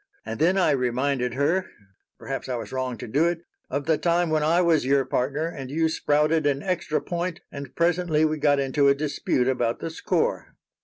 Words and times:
And 0.25 0.39
then 0.39 0.57
I 0.57 0.71
reminded 0.71 1.35
her 1.35 1.67
perhaps 2.17 2.49
I 2.49 2.55
was 2.55 2.71
wrong 2.71 2.97
to 2.97 3.07
do 3.07 3.27
it 3.27 3.41
of 3.69 3.85
the 3.85 3.99
time 3.99 4.31
when 4.31 4.41
I 4.41 4.59
was 4.59 4.83
your 4.83 5.05
partner 5.05 5.45
and 5.47 5.69
you 5.69 5.89
sprouted 5.89 6.47
an 6.47 6.63
extra 6.63 6.99
point 6.99 7.41
and 7.51 7.75
presently 7.75 8.25
we 8.25 8.39
got 8.39 8.57
into 8.59 8.87
a 8.87 8.95
dispute 8.95 9.47
about 9.47 9.77
the 9.79 9.91
score." 9.91 10.55